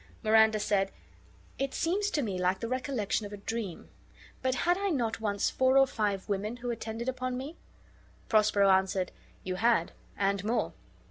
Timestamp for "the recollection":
2.59-3.27